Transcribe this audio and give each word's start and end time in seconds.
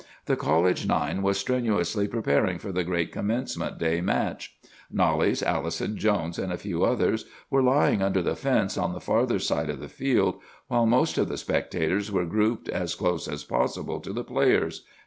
The 0.25 0.35
college 0.35 0.87
Nine 0.87 1.21
was 1.21 1.37
strenuously 1.39 2.07
preparing 2.07 2.57
for 2.57 2.71
the 2.71 2.83
great 2.83 3.11
Commencement 3.11 3.77
Day 3.77 4.01
match. 4.01 4.57
Knollys, 4.91 5.43
Allison, 5.43 5.95
Jones, 5.95 6.39
and 6.39 6.51
a 6.51 6.57
few 6.57 6.83
others, 6.83 7.25
were 7.51 7.61
lying 7.61 8.01
under 8.01 8.23
the 8.23 8.35
fence 8.35 8.79
on 8.79 8.93
the 8.93 8.99
farther 8.99 9.37
side 9.37 9.69
of 9.69 9.79
the 9.79 9.87
field, 9.87 10.39
while 10.69 10.87
most 10.87 11.19
of 11.19 11.29
the 11.29 11.37
spectators 11.37 12.11
were 12.11 12.25
grouped 12.25 12.67
as 12.67 12.95
close 12.95 13.27
as 13.27 13.43
possible 13.43 13.99
to 13.99 14.11
the 14.11 14.23
players. 14.23 14.83